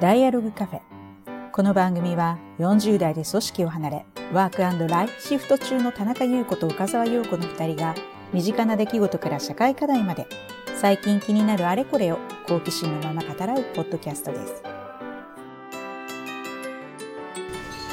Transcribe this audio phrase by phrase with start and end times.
[0.00, 0.80] ダイアログカフェ。
[1.52, 7.94] この番組は40代で組織を離れ、ワークライフシフト中の田中優子と岡沢陽子の二人が、
[8.32, 10.26] 身近な出来事から社会課題まで、
[10.80, 12.18] 最近気になるあれこれを
[12.48, 14.62] 好奇心のまま語らうポッドキャストです。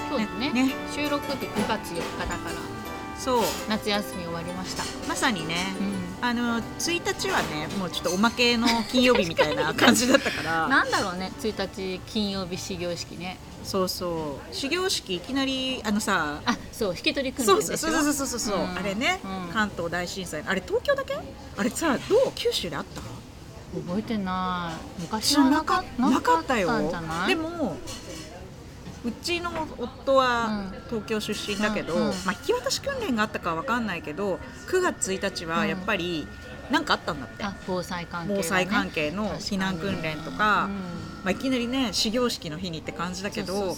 [0.09, 3.43] そうですねね収録日9月4日だからそう。
[3.69, 5.83] 夏休み終わりました、まさにね、う
[6.23, 10.67] あの1日はねもうちょっとおまけの金曜日みたいな感じだったかん、ら。
[10.69, 13.37] なんだろうね1日金曜日始業式ね。
[13.63, 14.55] そうそう。
[14.55, 17.77] 始業式いきなりあのさあそう引き取り訓練でしょ？
[17.77, 19.53] そうそうそうそうそう、うんあれね、うん。
[19.53, 21.15] 関東大震災あれ東京だけ？
[21.57, 23.01] あれさどう九州であった？
[23.87, 25.01] 覚えてない。
[25.01, 26.91] 昔はなかなかったよ。
[27.27, 27.77] でも
[29.03, 36.27] うちの夫は東京出身だけど、まあ、引き渡し訓練があったかは分かんないけど9月1日はやっぱり
[36.69, 40.71] 何かあったんだって、あ防災関係、ね、防災関係の避難訓練とか、うん
[41.23, 43.75] まあ、いきなりね始業式の日にって感じだけど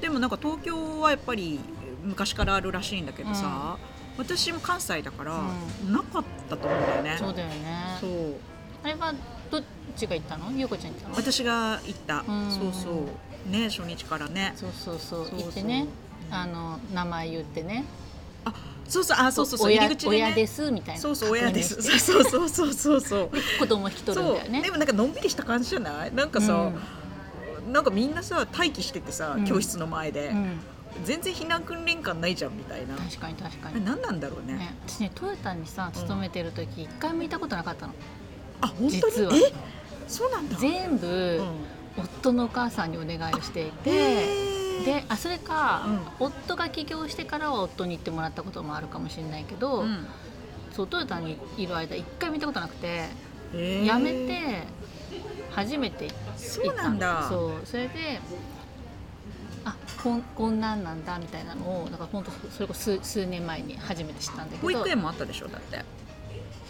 [0.00, 1.60] でもなんか東京はやっぱり
[2.02, 3.76] 昔からあるらしいんだけどさ、
[4.18, 7.16] 私も関西だから、うなかったと思うんだよね。
[7.18, 7.98] そうだよね。
[8.00, 8.34] そう。
[8.82, 9.14] あれは
[9.50, 9.62] どっ
[9.94, 10.50] ちが行ったの？
[10.52, 12.50] ゆうこちゃん私が行った、うん。
[12.50, 13.08] そうそう
[13.50, 14.52] ね初日からね。
[14.56, 15.28] そうそうそう。
[15.40, 15.86] 行ってね。
[16.30, 17.84] あの名前言ってね。
[18.44, 18.52] あ
[18.88, 19.16] そうそう。
[19.18, 19.66] あそうそうそう。
[19.68, 21.00] 親入り口で、ね、親ですみたいな。
[21.00, 21.82] そうそう親です。
[21.82, 23.30] そうそうそうそうそう。
[23.58, 26.14] 子供引き取るんだよねでもなんかのんびりした感じじゃない？
[26.14, 26.70] なんかさ、
[27.70, 29.44] なんかみんなさ待機しててさ、うん。
[29.44, 30.36] 教室の前で、うん。
[30.36, 30.60] うん
[31.06, 32.94] 全然避難訓練感ないじゃんみたいな。
[32.96, 34.58] 確かに確かに、何なんだろうね。
[34.58, 37.94] ね、私ねトヨタにさ勤めてる時一回もいたことなかったの。
[38.60, 39.42] あ本当に？
[39.42, 39.52] え？
[40.06, 40.58] そうなんだ。
[40.58, 41.46] 全部、うん
[41.96, 44.52] 夫のお母さんにお願いをしていて
[44.84, 45.86] であそれか、
[46.18, 50.06] う夫が起業してからは夫に行ってもらったこともあるかもしれないけど、うん。
[50.72, 53.84] そうトヨタにいる間一回見たことなくて、へー。
[53.84, 54.62] 辞めて
[55.50, 57.26] 初めて行ったそうなんだ。
[57.28, 57.66] そう。
[57.66, 58.20] それで
[59.64, 64.62] あこんこんなんなんだみたいなのをだから本当それこそ数数年前に初めて知ったんだけど。
[64.62, 65.84] 保育園もあったでしょだって。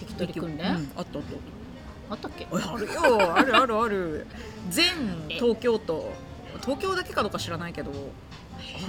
[0.02, 1.61] 引き取り訓練、うん、あったあったあった
[2.14, 2.46] っけ？
[2.50, 3.34] おいあるよ。
[3.34, 4.26] あるあるある。
[4.70, 4.84] 全
[5.28, 6.12] 東京都。
[6.62, 7.94] 東京だけかどうか知らないけどあ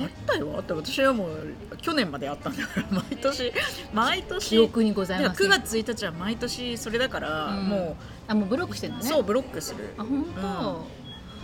[0.05, 0.53] ったよ。
[0.55, 3.51] あった私はもう去年まであったんだから毎年
[3.93, 7.67] 毎年記憶にございます9月1日は毎年それだから、うん。
[7.67, 7.97] も
[8.27, 9.09] あもうブロックしてるのう、ね。
[9.09, 9.93] そうブロックする。
[9.97, 10.85] あ本当、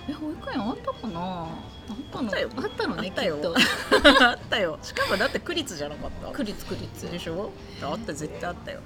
[0.09, 1.19] え保育園あったかな？
[1.19, 1.47] あ
[1.93, 2.25] ったの？
[2.25, 2.49] あったよ。
[2.55, 3.37] あったのねあったよ。
[4.21, 4.77] あったよ。
[4.83, 6.31] しかもだって区立じゃなかった。
[6.31, 7.11] 区立区立。
[7.11, 7.51] でしょ？
[7.81, 8.81] あった絶対あったよ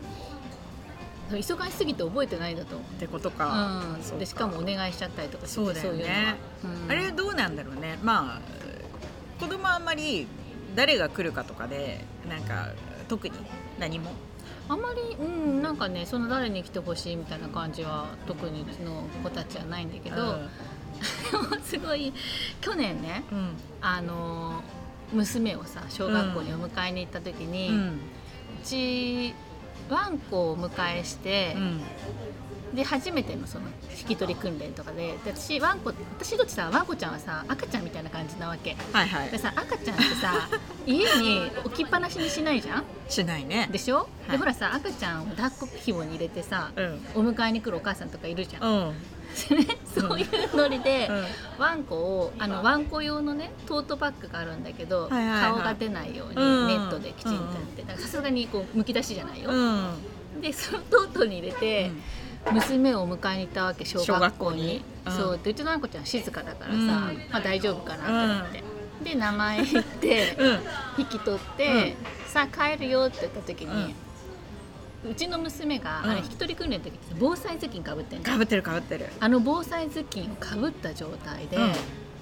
[1.31, 3.07] 忙しすぎて覚えてないんだと思って。
[3.07, 4.19] ことか、う、ん。
[4.19, 6.35] でしかもお願いしちゃったりとかそうだよね。
[6.89, 7.97] あれどうなんだろうね。
[8.03, 8.41] まあ
[9.39, 10.27] 子供はあんまり
[10.75, 12.69] 誰が来るかとかでなんか
[13.07, 13.33] 特に
[13.79, 14.11] 何も？
[14.69, 20.37] あんまりうんなんかねその誰に来てほしいみたいな感じは特にうちの子たちはないんだけど、
[21.65, 22.13] すごい
[22.61, 23.49] 去年ねうん。
[23.81, 24.63] あの
[25.11, 27.99] 娘をさ小学校にお迎えに行った時に、ううん
[28.63, 29.33] ち
[29.93, 31.81] ワンコをお迎えして、うん。
[32.75, 33.65] で初めてのその
[34.01, 38.75] 引き取り訓練とかでで私ワンコ私どっちさワンコちゃんはさ赤ちゃんみたいな感じなわけ。
[38.91, 39.29] はいはい。
[39.29, 40.49] でさ赤ちゃんってさ
[40.87, 42.83] 家に置きっぱなしにしないじゃん？
[43.07, 43.69] しないね。
[43.71, 44.31] でしょ、はい。
[44.31, 47.05] でほらさ赤ちゃんを抱っこ紐に入れてさうん。
[47.13, 48.93] お迎えに来るお母さんとかいるじゃん、うん
[49.85, 51.09] そういうノリで、
[51.57, 55.51] ワンコをあのワンコ用のねトートバッグがあるんだけど、はいはいはい。
[55.51, 56.87] 顔が出ないようにネうん。
[56.87, 57.43] ットできちんと
[57.83, 60.41] やってさすがにこうむき出しじゃないよ、うん。
[60.41, 61.91] でそのトートに入れて、
[62.51, 64.17] 娘をお迎えに行ったわけ小学校に。
[64.17, 64.81] 小学校に。
[65.05, 65.11] うん。
[65.13, 65.39] そう。
[65.43, 66.87] でうちのあんこちゃん静かだからさ、うん。
[66.87, 68.63] まあ、大丈夫かなと思って、
[69.03, 70.59] で名前言ってうん。
[70.97, 71.95] 引き取って、
[72.27, 73.95] さあ帰るよって言った時に、
[75.09, 76.09] うちの娘が、うん。
[76.11, 78.25] あれ引き取り訓練の時に防災頭巾かぶってんの。
[78.25, 79.07] かぶってるかぶってる。
[79.19, 81.73] あの防災頭巾をかぶった状態で、うん。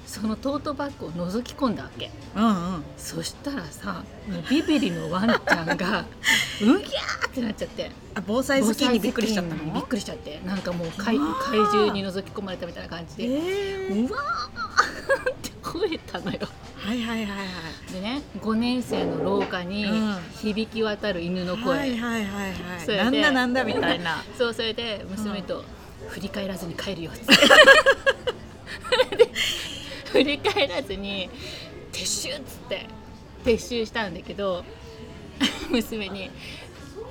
[0.06, 2.12] そのトートバッグを覗き込んだわけ。
[2.36, 2.84] うんうん。
[2.98, 4.04] そしたらさ
[4.50, 6.06] ビビリのワンちゃんが
[6.62, 7.92] うぎゃーってなっちゃって。
[8.16, 9.56] あ防災好きにびっくりしちゃった。
[9.56, 10.42] のびっくりしちゃって。
[10.46, 14.10] なんかもう怪怪獣に覗き込まれたみたいな感じで、えー。
[14.10, 14.71] うわー
[15.02, 16.40] って吠えたのよ。
[16.76, 17.44] はいはいはいは
[17.90, 17.94] い。
[17.94, 20.18] でね5年生の廊下にうん。
[20.42, 22.54] 響き渡る犬の声、はいはいはい
[22.84, 24.24] それではいなんだなんだみたいな。
[24.38, 25.64] そうそれで娘と
[26.10, 27.26] 振り返らずに帰るよって。
[29.16, 29.30] で
[30.12, 31.30] 振り返らずに
[31.92, 32.86] 撤収っつって
[33.46, 34.64] 撤収したんだけど
[35.70, 36.30] 娘に「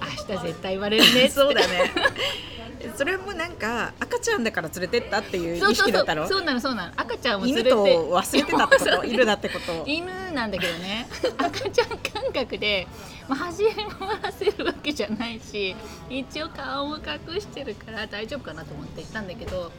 [0.01, 1.93] 明日絶対言われるね」 そうだね。
[2.97, 6.27] それもなんか赤ちゃんだから連れてったっていう意識だったの？
[6.27, 6.93] そうなのそうなの。
[6.97, 7.69] 赤ちゃんを連れて。
[7.69, 9.85] 犬と忘れてたってこと犬だ ってこと？
[9.87, 11.07] 犬なんだけどね。
[11.37, 12.87] 赤ちゃん感覚で、
[13.29, 13.85] まあ、走り回
[14.23, 15.77] らせるわけじゃないし
[16.09, 19.71] 一応顔も隠してるから大丈夫かなと思って行ったんだけど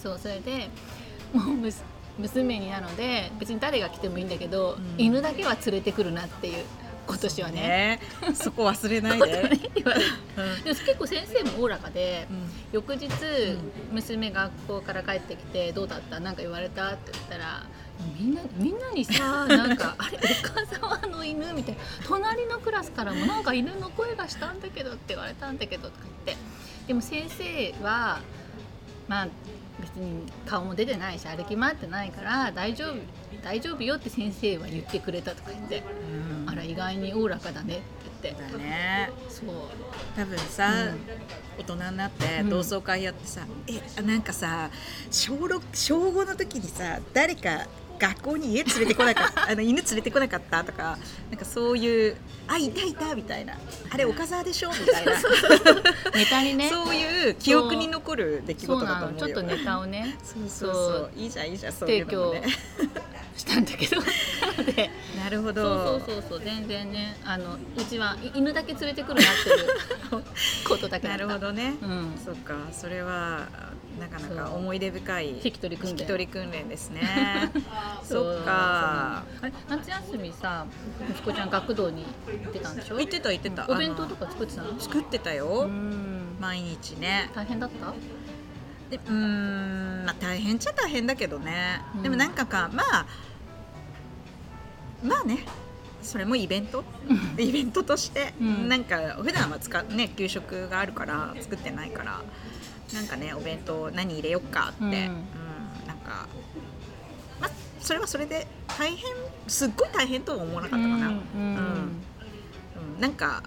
[0.00, 0.68] そうそれで
[1.32, 1.82] もうむす
[2.18, 4.94] 娘になので別に誰が来てもいいんだけど、うん。
[4.98, 6.64] 犬だけは連れてくるなっていう
[7.08, 7.60] 今年はね。
[7.60, 8.00] ね。
[8.34, 9.26] そこ忘れないで。
[9.26, 9.92] でも
[10.64, 12.28] 結構先生もおおらかで、
[12.72, 13.10] 翌日、ん。
[13.92, 16.20] 娘学校から帰ってきて「どうだった？
[16.20, 17.64] なんか言われた?」って言ったら
[18.18, 26.42] みんなみんなにさ なんか「あれ岡沢の犬」みたいな「隣のクラスからもなんか犬の声がしたんだけど」って言われたんだけどとか言って。
[26.86, 28.20] でも先生は
[29.08, 29.28] まあ
[29.80, 32.96] 別に顔も出てないし歩き回ってないから大丈夫
[33.42, 35.78] 大丈夫よって先生は言ってくれたとか言って。
[35.78, 35.82] う
[36.58, 38.52] ら意外におおらかだねって言って。
[38.52, 39.10] だね。
[39.28, 39.48] そう。
[40.16, 40.94] 多分さ、
[41.58, 42.50] 大人になってうん。
[42.50, 44.70] 同窓会やってさ、えなんかさ
[45.10, 47.66] 小六小五の時にさ誰か
[47.98, 50.96] 学校に家連れてこなかった あの犬連れてこなかったとか
[51.30, 52.16] なんかそういう
[52.46, 53.58] あいたいたみたいな。
[53.90, 55.12] あれ岡沢でしょみたいな。
[56.14, 56.70] ネタにね。
[56.72, 60.16] そういう記憶に残る出来事だと思うちょっとネタをね。
[60.22, 61.10] そうそうそう。
[61.14, 62.42] いいじゃんいいじゃんそうい提うのもね。
[62.42, 62.48] 供
[63.36, 64.00] したんだけど。
[64.00, 64.06] な
[64.56, 64.90] ので
[65.28, 66.40] なるほそどうそうそうそう。
[66.40, 70.24] 全然ねあのうちはい犬だけ連れてくるなっていう
[70.68, 72.14] ことだけだなるほどね、うん。
[72.24, 72.54] そっか。
[72.72, 73.46] それは
[74.00, 74.58] なかなかそう。
[74.58, 76.16] 思い出深い引き取り訓練。
[76.16, 77.02] り訓練ですね。
[78.02, 79.22] そっか。
[79.68, 80.64] 夏休みさ
[81.10, 82.06] 息子ちゃん学童に
[82.42, 82.96] 行ってたんでしょ？
[82.96, 83.66] 言ってた言ってた。
[83.68, 84.80] お弁当とか作ってたの？
[84.80, 86.36] 作ってたうよ、ん。
[86.40, 87.30] 毎日ね。
[87.34, 87.92] 大変だった？
[88.90, 92.02] でうーんまあ大変っちゃ大変だけどね、うん。
[92.02, 93.06] でもなんかかまあ
[95.02, 95.44] まあね
[96.02, 96.84] それもイベント？
[97.38, 98.68] イベントとして、うん。
[98.68, 102.22] なんか普段は使うね給食があるから作ってないから
[102.94, 104.96] なんかねお弁当何入れよっかって、ううんん
[105.86, 106.28] なんか
[107.40, 107.50] まあ
[107.80, 108.46] それはそれで
[108.78, 109.00] 大変
[109.46, 111.56] すっごい大変とは思わなかったかな、うんうん。
[112.94, 113.00] うん。
[113.00, 113.42] なんか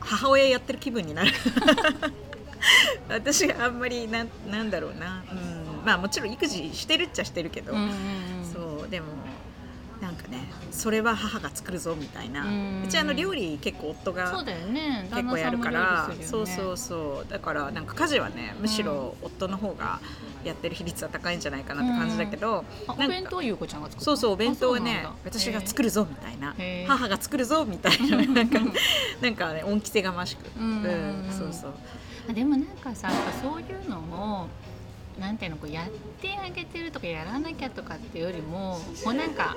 [0.00, 1.32] 母親やってる気分になる。
[3.08, 7.92] 私あんまりなんなんだろうな、うん、まあもちろん育児してるっちゃしてるけど、うんうんうん。
[8.52, 9.06] そうでも
[10.00, 10.38] なんかね
[10.70, 12.50] それは母が作るぞみたいな、うう
[12.86, 16.10] んちあの料理結構夫が結構やるから。
[16.22, 16.52] そうね。
[16.54, 20.00] そうそうだからなんか家事はねむしろ夫の方が
[20.44, 26.54] やってる比率は高いんじゃないかなって感じだけど、お弁当はゆうこちゃんが作ったそうそうお弁当はね私が作るぞみたいな。
[26.86, 28.16] 母が作るぞみたいな。
[28.22, 28.60] なんか
[29.20, 30.82] なんかね恩着せがましく、うん。
[30.82, 31.74] うんそうそう。
[32.30, 33.10] あでもなんかさ
[33.42, 34.48] そういうのを
[35.18, 39.56] なんていうのこうやってあげてるとかやらなきゃとかっていうよりもこうなんか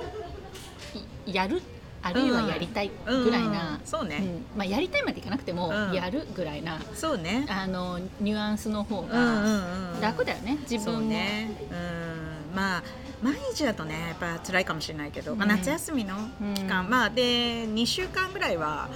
[1.26, 1.62] いやる
[2.04, 4.58] あるいはやりたいぐらいな、うんそうね、うん。
[4.58, 5.94] まあ、やりたいまでいかなくても、うん。
[5.94, 7.46] やるぐらいなそうね。
[7.48, 11.10] あのニュアンスの方がうん楽だよね、自そう分も。
[11.10, 11.52] ね。
[11.70, 12.56] うん。
[12.56, 12.84] まあ
[13.22, 15.58] 毎日だとねやっぱ辛いかもしれないけど、まあ、うん。
[15.58, 16.16] 夏休みの
[16.56, 18.90] 期間、うんまあで2週間ぐらいは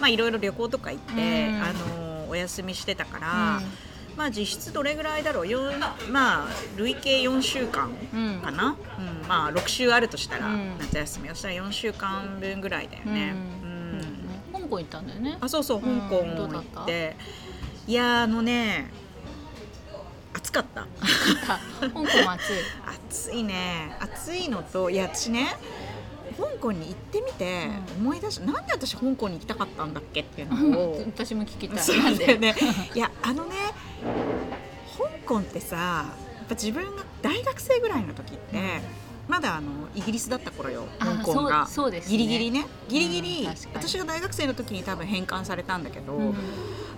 [0.00, 1.62] まあいろいろ旅行とか行って、うん。
[1.62, 5.72] あのお休みしてたから、うんまあ実質どれぐらいだろう？
[6.10, 9.28] まあ累計4週間うんかな、うん。
[9.28, 10.76] まあ6週あるとしたら、うん。
[10.78, 13.34] 夏休みをしたら4週間分ぐらいだよね。
[13.62, 13.98] ううん。
[13.98, 14.02] ん
[14.52, 15.38] 香港行ったんだよね。
[15.40, 16.00] あそうそううん。
[16.00, 16.80] 香港行った？
[16.82, 17.16] て、
[17.86, 18.90] いやーあのね
[20.34, 20.86] 暑かった。
[21.80, 22.52] 香港も暑い。
[23.10, 23.96] 暑いね。
[24.00, 25.46] 暑いのといや私ね
[26.42, 31.98] 香港に行ってみて思い出し、なんで私香港に行きたかったんだっけっていうのを私も聞きたい。
[31.98, 32.54] なんでだよね。
[32.94, 33.54] いやあのね
[34.98, 36.04] 香港ってさや
[36.44, 38.80] っぱ自分が大学生ぐらいの時って、
[39.28, 41.66] まだあのイギリスだった頃よあ香港が。
[41.66, 42.16] そうですね。
[42.16, 42.66] ギリギリね。
[42.88, 46.34] ギリギリ、うん私が大学生の時に多分返還されたんだけど、うん。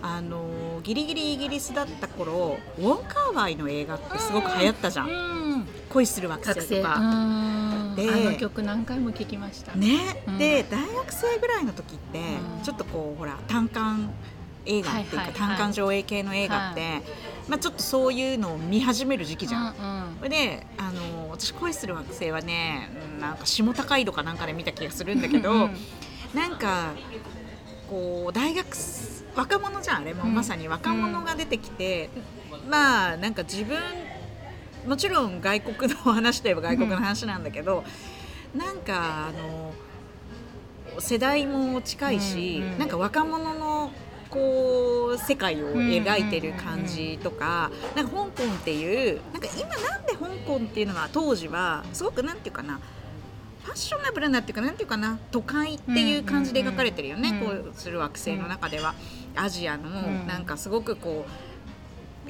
[0.02, 5.68] あのギリギリイギリスだった頃ウォン・カーワイの映画ってすごく流行ったじゃん、うん。
[5.88, 7.73] 恋する惑星とか。
[7.96, 9.74] うんであの曲何回も聞きました。
[9.74, 10.38] ね、うん。
[10.38, 12.62] で大学生ぐらいの時って、うん。
[12.62, 14.10] ちょっとこうほら単館
[14.66, 15.32] 映画っていうか、はいはいはい。
[15.34, 17.02] 単館上映系の映画って、
[17.48, 19.74] まあ、ちょっとそういうのを見始める時期じゃん。
[20.22, 25.76] うんであの私恋する惑星はねうんなんか下高井戸かなんかで見た気がするんだけど、うん
[26.34, 26.94] なんか
[27.88, 28.66] こう大学
[29.36, 30.34] 若者じゃんあれも、うん。
[30.34, 32.08] まさに若者が出てきて、
[32.68, 33.78] まあなんか自分
[34.86, 37.84] もちろん外国の話といえば外国の話なんだけど、
[38.54, 39.72] なんかあの
[41.00, 42.78] 世代も近いし、うんうん。
[42.78, 43.92] なんか若者の
[44.30, 52.80] こう世界を描いてる感じとか、なんか香港っていうなんか今なんで香港っていうのは当時はすごくなんていうかな
[53.62, 58.94] ファッショナブルなっていうかなんていうかな都会っていう感じで描かれてるよね、うんうんうんこうする惑星の中では、
[59.36, 60.26] アジアのん。
[60.26, 61.30] なんかすごくこう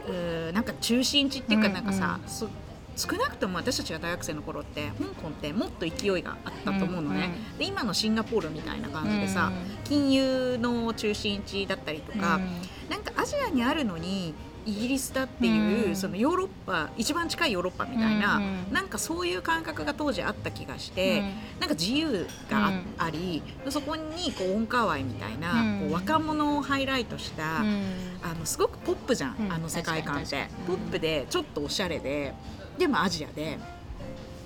[0.07, 2.49] うーなんか中心地っていうかうんなんかさ、そ
[2.97, 9.53] 少なくとも私たちが大学生の頃って香港ってもっと勢いがあったと思うのね、うんで今のシンガポールみたいな感じでさ、
[9.85, 12.41] 金融の中心地だったりとか、
[12.89, 14.35] なんかアジアにあるのに
[14.67, 15.97] イギリスだっていう、うん。
[15.97, 18.73] そのヨーロッパ一番近いヨーロッパみたいな、うんうん。
[18.73, 21.61] なんかそういう感覚が当時あった気がして、うん。
[21.61, 22.85] なんか自由があ,、うん。
[22.99, 25.81] ありそこにこうウォンカーワイみたいな、うん。
[25.81, 27.83] こう若者をハイライトした、うん。
[28.23, 29.53] あのすごくポップじゃん、うん。
[29.53, 30.49] あの世界観って。
[30.67, 32.35] ポップでちょっとおしゃれで
[32.79, 33.59] でもアジアで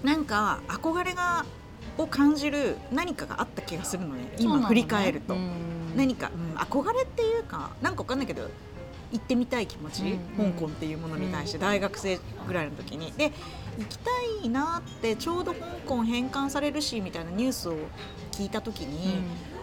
[0.03, 1.45] なんか憧れが
[1.97, 5.97] を感じる何かがあった気がするのね今振り返ると、うん。
[5.97, 8.49] 何か、うん、憧れっていうかなんかわかんないけど
[9.13, 10.03] 行ってみたい気持ち、
[10.39, 13.13] うん香港っていうものに対して大学生ぐらいの時に。
[13.13, 13.33] で
[13.79, 14.11] 行きた
[14.45, 17.77] いなってちょうど香港返還されるしみたいなニュースを
[18.33, 19.23] 聞いた時に、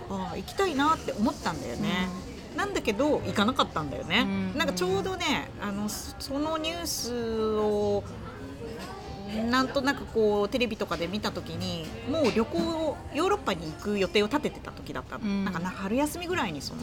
[0.09, 2.07] ああ行きたいなって思ったんだよね。
[2.55, 4.25] なんだけど行かなかったんだよね、う
[4.55, 8.03] んなんかちょうどねあのそそのニュースを
[9.49, 15.43] なんとなくこうテレビとかで見た時にもう旅行をヨーロッパに行く予定を立ててた時だったの、うん。
[15.43, 16.81] なんかな春休みぐらいにその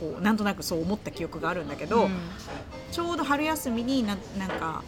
[0.00, 2.10] こうなんとなくそう思った記憶があるんだけど、うん。
[2.92, 4.82] ちょうど春休みにななんか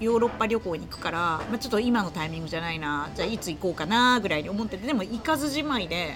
[0.00, 6.14] ヨーロッパ旅行に行くから、まあ、ちょっと今のタイミングじゃないなじゃあいつ行こうかなぐらいに思っててでも行かずじまいで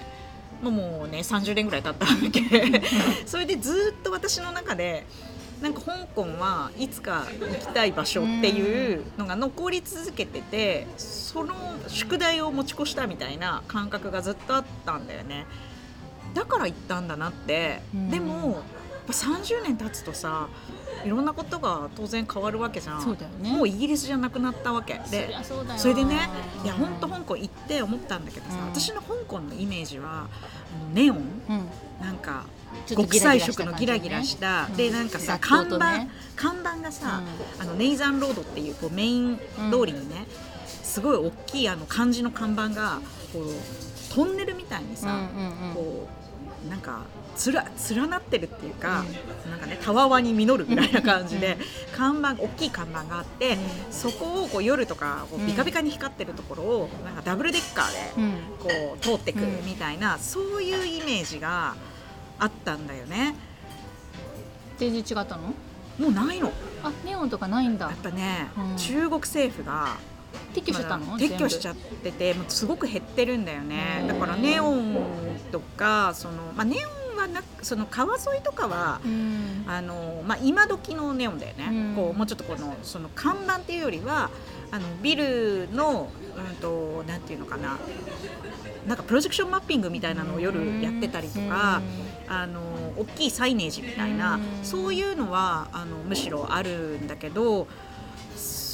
[0.61, 2.81] もうもうね30年ぐらい経ったわけ。
[3.25, 5.05] それでずっと私の中で
[5.61, 11.55] なんか香港はいつか行きたい場所っていうのが残り続けててその
[11.87, 15.45] 宿題を持ち越したみたいな感覚がずっとあったんだよね
[16.35, 17.81] だから行ったんだなって。
[17.93, 18.11] うん。
[18.11, 18.61] でもやっ
[19.07, 20.47] ぱ30年経つとさ
[21.03, 23.01] いろんなことが当然変わるわけじゃん。
[23.01, 23.51] そうだよね。
[23.51, 24.99] もうイギリスじゃなくなったわけ。
[25.05, 25.33] そで
[25.77, 26.29] それでね
[26.63, 28.65] いやうん本当香港行って思ったんだけどさ、うん。
[28.67, 30.27] 私の香港のイメージは
[30.93, 31.17] ネオン。
[31.17, 31.69] うん。
[32.01, 32.45] なんか
[32.85, 34.67] ちょっと国際色のギラギラした。
[34.75, 37.21] でなんかさ雑看板、看板がさ、
[37.59, 39.37] あのネイザンロードっていうこうメイン
[39.71, 40.25] 通りにね、
[40.65, 42.99] すごい大きいあの漢字の看板が
[43.31, 45.73] こうトンネルみたいにさ、うんうんうん。
[45.73, 46.24] こう
[46.69, 47.03] なんか
[47.35, 49.03] つら連なってるっていうか、
[49.49, 51.57] なんかねたわわに実るぐらいな感じで、
[51.95, 53.59] 看板大きい看板があって、うん。
[53.91, 55.47] そこをこう夜とかこううん。
[55.47, 58.33] ビカビカに光ってるところをなんかダブルデッカーでうん。
[58.59, 59.65] こう通ってくうん。
[59.65, 61.75] みたいな、そういうイメージが
[62.39, 63.35] あったんだよね。
[64.77, 65.53] 全然違ったの？
[65.99, 66.51] もうないの。
[66.83, 67.87] あネオンとかないんだ。
[67.87, 68.77] やっぱね、うん。
[68.77, 69.97] 中国政府が
[70.53, 71.17] 撤去しちゃったの？
[71.17, 74.05] 撤去しちゃっててもうすごく減ってるんだよね。
[74.07, 74.97] だからネオン
[75.51, 79.65] とかその、まあ、ネオンはなその川沿いとかはうん。
[79.67, 81.95] あの、まあ、今時のネオンだよね、うん。
[81.95, 84.29] こうもうちょっとこのその看板っていうよりは
[84.71, 87.77] あのビルの、うん、となんていうのかな。
[88.85, 91.81] なんかプロジェクションマッピングみたいなのを夜やってたりとか、
[92.27, 92.61] あの
[92.95, 94.41] 大きいサイネージみたいな、うん。
[94.61, 97.67] そういうのはあのむしろあるんだけど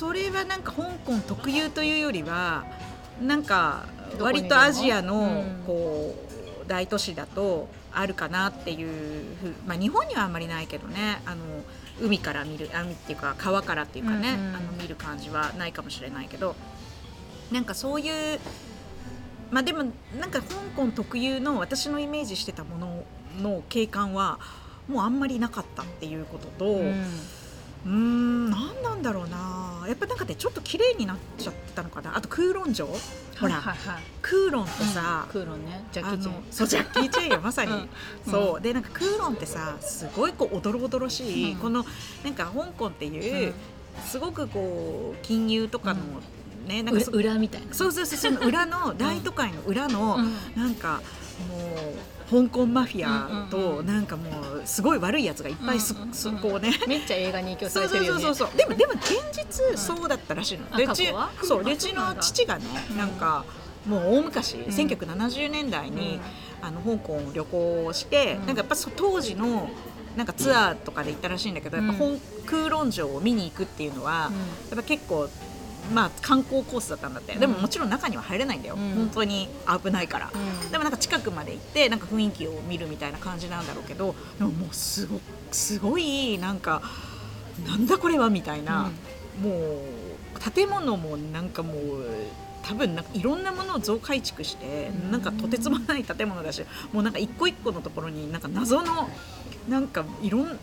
[0.01, 2.65] それはなんか香港特有というよりは
[3.21, 3.85] なんか
[4.19, 5.63] 割とアジアのうん。
[5.67, 6.15] こ
[6.63, 9.25] う大都市だとあるかなっていう
[9.67, 11.21] まあ、日本にはあんまりないけどね。
[11.27, 11.43] あの
[12.01, 14.55] 海から見る海っていうか川からっていうかね、うんうん。
[14.55, 16.55] あの見る感じはないかもしれないけど。
[17.51, 18.39] なんかそういう
[19.51, 19.83] まあでも
[20.19, 23.03] なんか香港特有の私のイメージしてたもの
[23.39, 24.39] の景観は
[24.87, 26.81] もうあんまりなかったっていうことと、う
[27.85, 29.85] うんーん何なんだろうな。
[29.87, 32.15] やっぱなんかねちょっと綺麗になっちゃってたのかな。
[32.15, 32.87] あと空論城。
[32.87, 34.03] ほら、はいはいはい。
[34.21, 35.83] 空論ってさ、クーロンね。
[35.91, 36.33] ジャッあキーチェン。
[36.35, 37.89] のそうジャッキー・チェンよ まさに、うん
[38.29, 38.61] そう。
[38.61, 41.59] でなんかクーロンってさすごいこうおどろおどろしい、うん。
[41.59, 41.85] この
[42.23, 43.53] なんか香港っていう、うん。
[44.05, 45.99] すごくこう金融とかの、
[46.67, 47.73] ねなんかそ裏みたいな。
[47.73, 50.61] そうそうそうその裏の大都会の裏の、うん。
[50.61, 51.01] なんか
[51.49, 53.85] もう香港マフィアうんうんとうん。
[53.85, 56.71] なんかもうすごい悪いやつがいっぱいす、うんうんうんそこうね。
[56.87, 58.21] めっちゃ映画に影響さそうそうれてるよね。
[58.23, 61.29] そうそうそうでもでも現実そうだったらしいの、うち過去は？
[61.43, 63.09] そうであうちの父がね、うんなん。
[63.09, 63.43] か
[63.85, 64.61] もう大昔、ん。
[64.63, 66.19] 1970年代に、
[66.61, 66.67] うん。
[66.67, 68.45] あの香港を旅行して、うん。
[68.45, 69.69] なんかやっぱそ当時の
[70.15, 72.19] なんかツアーとかで行ったらしいんだけど、やっぱうん。
[72.19, 74.31] 香空論城を見に行くっていうのは、
[74.69, 75.29] やっぱ結構
[75.93, 78.95] まあ観光コースだったんだって、でももちろん中には入れないんだよ、うん。
[78.95, 79.49] 本当に
[79.83, 80.71] 危ないから、うん。
[80.71, 85.19] でもなんか近くまで行ってなんか雰囲気を見るみたいな感じなんだろうけどでももうすご
[85.51, 86.81] すごいなんか
[87.65, 88.91] なんだこれはみたいな、
[89.41, 92.05] もう建物もなんかもう
[92.63, 95.11] 多分なんかいろんなものを増改築して、うん。
[95.11, 99.09] なんかとてつもない建物だしもうなんか一個一個のところになんか謎の
[99.69, 100.57] なんかいろんなん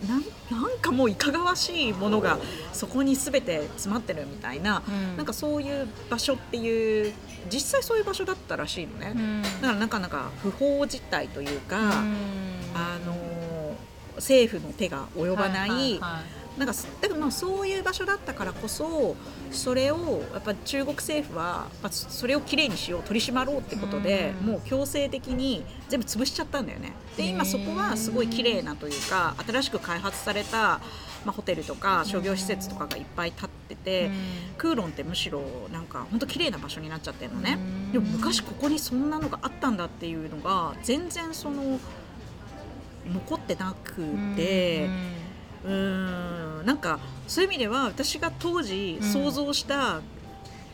[0.51, 2.39] なんかもういかがわしいものが
[2.73, 5.17] そこに全て詰まってるみたいな、うん。
[5.17, 7.13] なんかそういう場所っていう
[7.51, 9.13] 実際そういう場所だったらしいのね。
[9.15, 9.43] うん。
[9.43, 12.17] だからなかなか不法事態というか、うん。
[12.75, 13.17] あの
[14.17, 19.17] 政府の手が及ばない、はいはいはいなんかだからまあそういう場所だったからこそ
[19.51, 24.47] それをやっぱ中国政府はそれをきれいにしよう取り締まろうってことで、うん。
[24.49, 26.93] もう強制的に全部潰しちゃったんだよね。
[27.17, 30.81] で今そこはすごい綺麗なというか新しく開発された、
[31.25, 34.11] まあ、ホテルとか商業施設とかがいっぱい建ってて。
[34.59, 37.59] クーロンってむしろなんか本当綺麗な場所になっちゃってるのね。
[37.59, 37.93] うん。
[37.93, 41.79] でも昔ここにそんなのがあったんだっていうのが全然その
[43.13, 44.03] 残ってなく
[44.37, 44.89] て
[45.65, 46.67] うーん。
[46.67, 50.01] なんかそういう意味では私が当時うん想像した、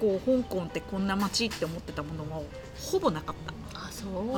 [0.01, 2.45] こう香港ってこんな街って思ってたものも
[2.91, 3.37] ほぼなかっ
[3.73, 3.79] た。
[3.87, 4.33] あそう、う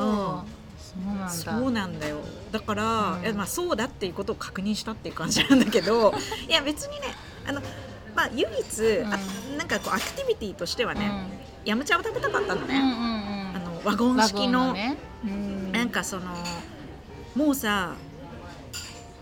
[1.06, 1.28] なんだ。
[1.30, 2.18] そうなんだよ。
[2.52, 3.22] だから、うん。
[3.22, 6.14] いやまあ、そうだっていうことを確認したっていう感じなんだけど
[6.48, 7.14] いや別にね
[7.46, 7.60] あの、
[8.14, 9.18] まあ、唯一、あ
[9.56, 11.10] なんかこうアクティビティとしてはね、
[11.64, 13.56] ヤムチャを食べたかったのね、うんうんうん。
[13.56, 14.96] あのワゴン式のね。
[15.24, 15.72] うん。
[15.72, 16.22] なんかその
[17.34, 17.94] もうさ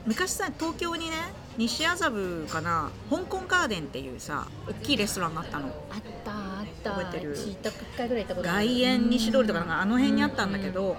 [0.06, 1.16] 昔さ東京にね
[1.56, 5.66] 西麻布かな香港ガーデンっていうさ大きいレストランがあったの。
[5.66, 5.72] あっ
[6.24, 6.90] たあった。
[6.90, 7.36] 覚えてる？
[8.42, 10.96] 外苑西通りとかなんかあの辺にあったんだけうど、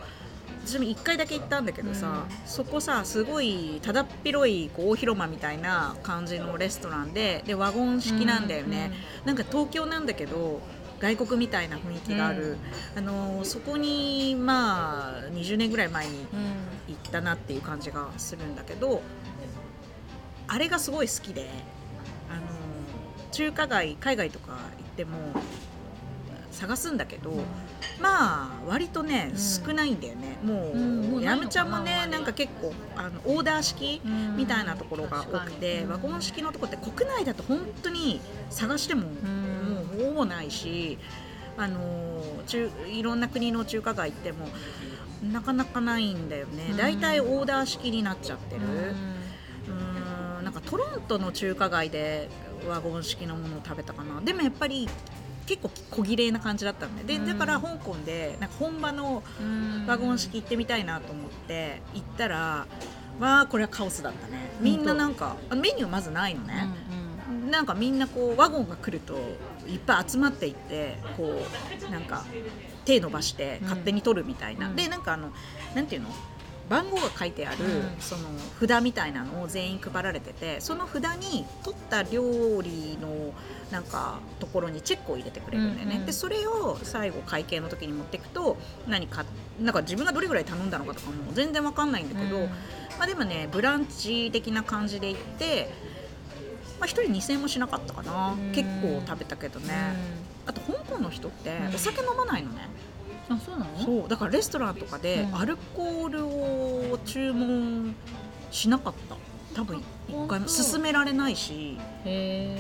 [0.66, 2.48] 私も1回だけ行ったんだけどさ、うん。
[2.48, 8.92] そこさすごいただっ広いこう大広間みたいな感じのレストランででワゴン式なんだよね、
[9.26, 10.62] なんか東京なんだけど
[11.00, 12.58] 外国みたいな雰囲気がある、
[12.96, 16.26] あのそこにまあ20年ぐらい前に
[17.10, 19.02] うんうん行ったなっていう感じがするんだけど
[20.48, 21.50] あれがすごい好きで
[22.30, 22.42] あの
[23.32, 24.60] 中華街海外とか行っ
[24.96, 25.12] ても
[26.52, 27.34] 探すんだけど、
[28.00, 29.38] まあ割とね、うん。
[29.38, 30.38] 少ないんだよね。
[30.42, 34.38] もう,、うんもうないのかなヤムチャもねあんまりなんか結構あのオーダー式うん。
[34.38, 36.04] みたいなところが多くて、確かに。
[36.04, 39.14] ワゴン式のとこって国内だと本当に探してももん。
[40.00, 40.98] うほぼないし、
[41.58, 44.48] あの中いろんな国の中華街行っても
[45.32, 46.68] なかなかないんだよね。
[46.72, 46.78] うん。
[46.78, 48.62] 大体、オーダー式になっちゃってる。
[48.62, 48.72] うん。
[48.72, 50.44] うーん。
[50.46, 52.30] なんかトロントの中華街で
[52.68, 54.22] ワゴン式のものを食べたかな。
[54.22, 54.88] でもやっぱり
[55.46, 57.26] 結構小綺麗な感じだったのねでうん。
[57.26, 59.86] だから香港でなんか本場のうん。
[59.88, 62.68] ワゴン式行ってみたいなと思って行ったら
[63.20, 64.50] わあこれはカオスだったね。
[64.60, 66.68] みんななんかあメニューまずないのね、
[67.50, 69.18] なんかみんなこうワゴンが来ると
[69.68, 71.42] いっぱい集まっていってこ
[71.88, 72.26] うなんか
[72.86, 74.76] 手伸ばして勝手に取るみたいな、うん。
[74.76, 75.32] でなんかあの
[75.76, 76.10] なんていうの？
[76.68, 77.96] 番号が書いてある、うん。
[78.00, 78.24] その
[78.60, 83.34] 札みたいなのを全員配られててその札に取った料理の
[83.72, 86.06] なんかところにチェックを入れてくれるんだよね、うんうん。
[86.08, 89.26] でそれを最後会計の時に持っていくと何か
[89.62, 92.50] なんか自分がどれぐらい頼んだのかとかも全然わかんないんだけど、うん。
[92.98, 95.70] まあ、でもねブランチ的な感じで行って、
[96.80, 98.52] まあ、1人2000円もしなかったかな、うん。
[98.52, 99.74] 結構食べたけどね、
[100.46, 101.76] あと香港の人ってうん。
[101.76, 102.68] お酒飲まないのね、
[103.30, 103.80] あそうなの？
[103.80, 104.10] そう。
[104.10, 105.38] だからレストランとかでうん。
[105.38, 107.96] アルコールを注文
[108.52, 109.16] しなかった。
[109.56, 110.48] 多分一回も。
[110.48, 111.78] 勧められないし。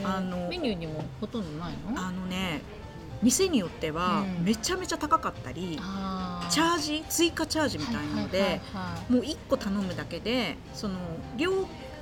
[0.04, 2.01] あのメニューにもほとんどないの？
[2.01, 2.62] あのね
[3.21, 4.45] 店によってはうん。
[4.45, 6.49] めちゃめちゃ高かったり、あー。
[6.49, 8.62] チャージ追加チャージみたいなので、
[9.10, 10.95] もう1個頼むだけでその
[11.38, 11.51] 量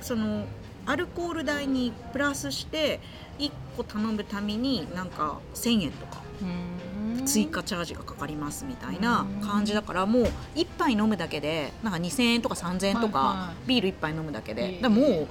[0.00, 0.44] その
[0.86, 3.00] アルコール代にプラスして
[3.38, 7.24] 1個頼むためになんか1000円とかうん。
[7.24, 10.22] 追加チャージがかかりますみたいな感じだからもう
[10.56, 15.28] 1杯飲むだけでなんか2000円とか3000円とはいかはビール1杯飲むだけえーでだからもう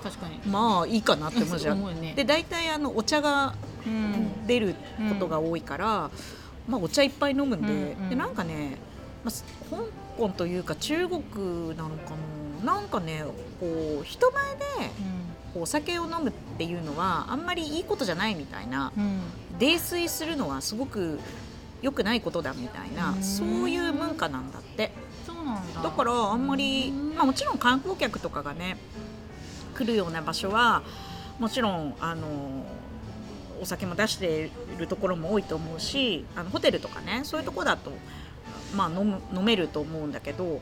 [0.49, 2.15] まあいいかなって思うじゃん。
[2.15, 3.53] で大体あのお茶が
[3.85, 4.47] うん。
[4.47, 4.75] 出る
[5.09, 6.09] ことが多いから、
[6.67, 8.77] まあ、お茶いっぱい飲むんで,、でなんかね、
[9.23, 9.77] まあ、す香
[10.17, 11.21] 港というか中国
[11.77, 12.11] なのか
[12.63, 13.23] ななんかね
[13.59, 14.91] こう人前で
[15.53, 19.19] こうお酒を飲むっていうのはあんまりいいことじゃないみたいなうんうん。
[19.59, 21.19] 泥酔するのはすごく
[21.81, 23.23] 良くないことだみたいなうん。
[23.23, 24.91] そういう文化なんだって。
[25.25, 25.81] そうなんだ。
[25.81, 27.15] だからあんまり、うん。
[27.15, 28.77] まあ、もちろん観光客とかがね
[29.73, 30.83] 来るような場所は
[31.39, 32.65] もちろんあの
[33.61, 37.91] お酒も出しているところも多いと思うしあのホテルとかねそういうとこだと、
[38.75, 40.61] まあ、飲む飲めると思うんだけど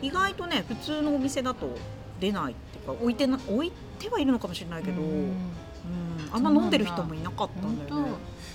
[0.00, 1.76] 意外とね普通のお店だと
[2.20, 2.54] 出ない
[2.86, 5.30] 置いてな置いてはいるのかもしれないけど、ううん。
[5.30, 5.32] ん
[6.32, 8.12] あんま飲んでる人もいなかったんだよね。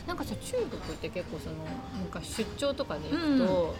[0.08, 1.56] なんかさ中国って結構その
[2.04, 3.76] 昔出張とかで行くと、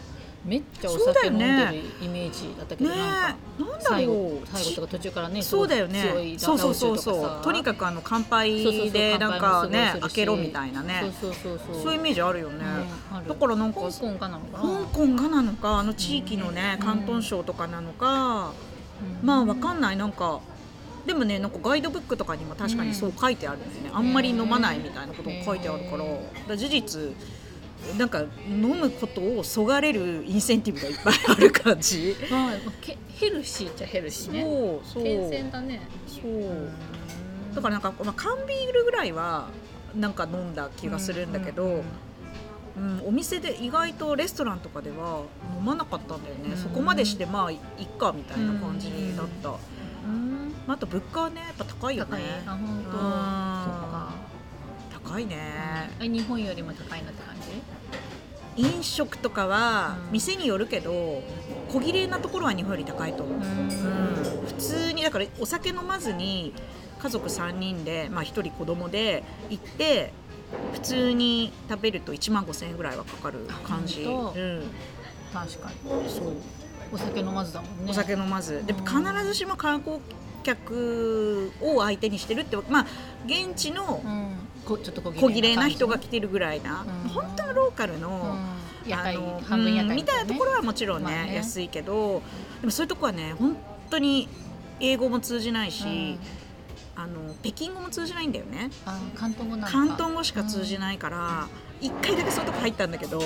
[0.46, 2.98] めっちゃお酒飲んでねるイメージだったけど、ね。
[2.98, 6.36] なんかえなんだ最後最後とか途中からねそうだよね。
[6.38, 11.12] そうそうそうそうとにかくあの乾杯でなんかね開けろみたいなね。
[11.20, 11.84] そうそうそうそう。
[11.84, 12.66] そういうイメージあるよね、
[13.12, 13.30] うんある。
[13.30, 14.80] だからなんか香港かなのかな。
[14.80, 16.86] 香港がなのかあの地域のね、うん。
[16.86, 18.77] 広東省とかなのか、うん
[19.24, 19.98] まあわかんない。
[19.98, 20.42] なんか
[21.06, 26.06] でもねなんかガイドブックとかにも確かにそう書いてあるんですね、あんまり飲まないみたいなことが書いてあるから,、か
[26.50, 27.16] ら事実
[27.98, 32.16] なんか飲むことをそがれるインセンティブがいっぱいある感じ。
[32.30, 34.44] まあけヘルシーっちゃヘルシーね。
[34.44, 35.04] そうそう。
[35.04, 35.82] 健全だね。
[36.08, 36.32] そう。
[36.32, 36.70] うん。
[37.56, 39.48] だからなんか、まあ、缶ビールぐらいは
[39.96, 41.84] なんか飲んだ気がするんだけど、
[42.78, 45.24] ううんんお店で意外とレストランとかでは
[45.58, 46.58] 飲まなかったんだよね、うん。
[46.58, 49.52] そこまでしてまあいいっかみたいな感じだった、う
[50.12, 50.54] ん。
[50.68, 52.22] まあ、あと物価はねやっぱ高いよ高い。
[52.22, 52.92] ねあ本当。
[52.92, 54.14] そっか。
[55.04, 55.38] 高いね、
[56.02, 58.62] え日本よりも高いなって感じ？
[58.62, 60.12] 飲食とかはうん。
[60.14, 61.24] 店によるけど
[61.70, 63.46] 小切れなところは日本より高いと思う、ううん。
[64.46, 66.54] 普通にだからお酒飲まずに
[67.00, 70.12] 家族3人で、まあ、1人子供で行って
[70.74, 74.64] 普通に食べると1万5千円ぐらいはかかる感じ、うん、
[75.34, 76.10] 確かに。
[76.10, 76.34] そう。
[76.92, 77.92] お酒飲まずだもんね。
[77.92, 78.66] お酒飲まず。
[78.66, 78.86] でうん。
[78.86, 80.00] 必ずしも観光
[80.44, 82.86] 客を相手にしてるってまあ
[83.26, 84.36] 現地のうん。
[84.66, 87.10] こちょっと小小切れな人が来来てるぐらいな、うん。
[87.10, 88.38] 本当のローカルの、
[88.92, 92.22] あの半分屋みたいなところはもちろんね安いけど
[92.62, 93.58] でもそういうとこはね本
[93.90, 94.28] 当に
[94.80, 96.20] 英語も通じないし、
[97.00, 98.72] あの北京語も通じないんだよね。
[98.86, 101.48] あ広東語広東語しか通じないから、
[101.80, 103.20] 一回だけそういうとこ入ったんだけど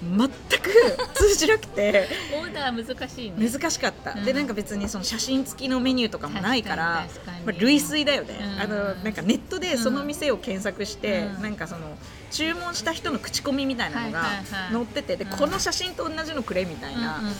[0.00, 0.70] 全く
[1.14, 2.08] 通じなくて。
[2.40, 3.50] オーダー難しいね。
[3.50, 4.24] 難しかった、うん。
[4.24, 7.06] でなんか別にその写真付きのメニューとかもないから
[7.44, 8.60] まあ、類推だよね、うん。
[8.60, 11.42] あのなんかネットでその店を検索して、うん。
[11.42, 11.98] なんかその
[12.30, 14.24] 注文した人の口コミみたいなのが
[14.72, 15.36] 載ってて、でうん。
[15.38, 17.34] この写真と同じのくれみたいな、うんうんうん。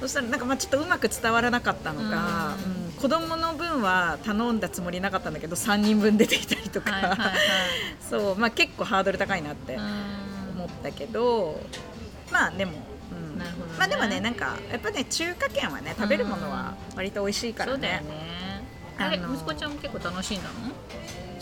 [0.00, 6.92] そしたらなんかまあちょっとうまく伝わらなかったのか、うんうん子供の分は頼んだつもりなかったんだけど3人分出てきたりとか、
[8.08, 9.82] そうまあ、結構ハードル高いなってうん。
[10.54, 11.60] 思ったけど
[12.30, 12.74] まあでも。
[13.10, 13.38] うん。
[13.40, 13.44] ね。
[13.76, 17.74] まあでもねなんかやっぱね中華圏はね食べるものは割と美味しいからね。
[17.74, 18.62] そうだよね。
[18.98, 20.54] あれ息子ちゃんも結構楽しんだの？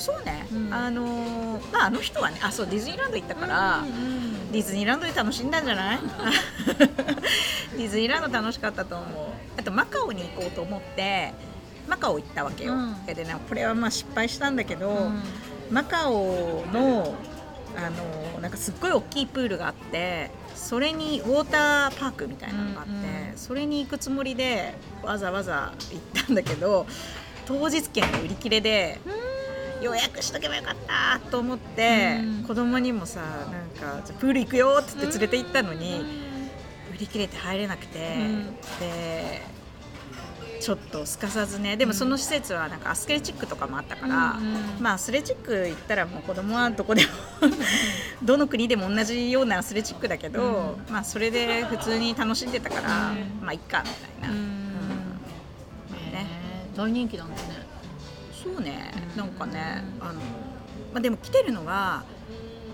[0.01, 0.73] そうね、うん。
[0.75, 5.99] あのーまああの人はねあそうディズニーランド行ったから、うんうんディズニーランドで楽しんだんじゃない？
[7.79, 9.09] ディズニーランド楽しかったと思う。
[9.57, 11.33] あとマカオに行こうと思って
[11.89, 13.07] マカオ行ったわけよ、うん。
[13.07, 15.23] でねこれはまあ失敗したんだけど、うん。
[15.71, 17.15] マカオの
[17.77, 17.89] あ
[18.35, 22.99] のなんかすっごい大きいプールがあってそれにウォーターパークみたいなのがあって、うん
[23.31, 23.39] うん。
[23.39, 26.87] それに行くつもりでわざわざ行ったんだけど
[27.47, 28.99] 当日券売り切れで
[29.81, 32.45] 予約しとけばよかったと思って、うん。
[32.45, 36.01] 子供にもさなんかプール行くよって言って連れて行ったのに、
[36.95, 38.57] 売り切れて入れなくて、うん。
[38.81, 39.43] で
[40.61, 44.38] ちょっとすかさずねでもその施設はなんかアスレチックとかもあったから、
[44.79, 47.09] まあアスレチック行ったらもう子供はどこでも
[48.23, 53.40] どの国でも同じようなアスレチックだけど、まあそれで普通に楽しんでたから、うん。
[53.40, 53.88] まあいっかみ
[54.23, 54.37] たいな、
[56.77, 57.70] 大人気なんだね
[58.42, 58.92] そうね。
[59.12, 59.18] うん。
[59.18, 60.20] なんかねあの、
[60.92, 62.05] まあ、でも来てるのは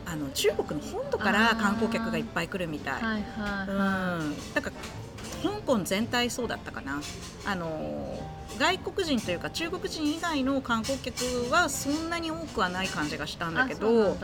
[0.05, 3.03] あの中国の本土から観光客がいっぱい来るみたい。
[3.03, 3.79] はいはいうん。
[3.79, 4.21] は、
[4.55, 7.01] だから香港全体そうだったかな。
[7.45, 14.17] あの外国人というか中国人以外の観光客はそんなに多くはない感じがしたんいだけど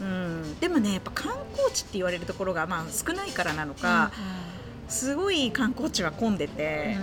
[0.00, 4.12] うん、でもねやっぱ観光地って言われるところが、まあ、少ないからなのか、
[4.88, 6.96] すごい観光地は混んでて、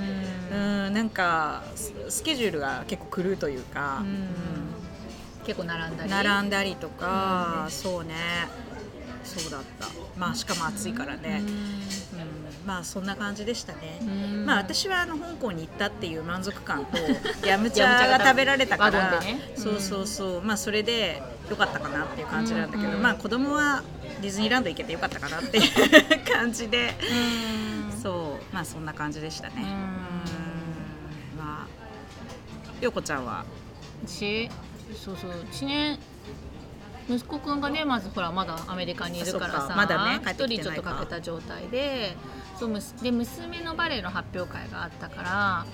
[0.51, 4.03] ううんんなんかススケジュールが結構狂うというか、
[5.45, 6.09] 結構並んだり。
[6.09, 7.71] 並んだりとか、うん。
[7.71, 8.47] そうね。
[9.23, 9.91] そうだった。
[10.15, 11.43] まあしかも暑いからね、
[12.13, 12.65] うん。
[12.65, 14.45] まあそんな感じでしたね、うん。
[14.45, 16.97] まあ私はあの香港に行ったっていう満足感と
[17.43, 19.39] ヤムチャが食べられたから、ね。
[19.57, 19.63] うん。
[19.63, 20.41] そうそうそう。
[20.41, 23.01] まあそれで良かったかなっていう感じなんだけど、うん。
[23.01, 23.83] まあ子供は
[24.21, 25.63] ディズニーランド行けてよかったかなっていう
[26.31, 26.95] 感じで、
[27.91, 28.01] うん。
[28.01, 28.55] そう。
[28.55, 29.65] まあそんな感じでしたね、
[31.37, 31.67] まあ
[32.81, 33.43] 陽子ちゃんは？
[34.05, 34.49] 私？
[35.03, 35.31] そうそう。
[35.31, 35.99] 1年
[37.09, 39.75] 息子くんがねまずほらまだアメリカにいるからさか。
[39.75, 42.15] まだね一人ちょっとかけた状態で
[42.59, 45.65] そうむすで娘のバレエの発表会があったから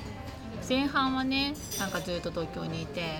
[0.68, 3.20] 前半はねなんかずっと東京にいて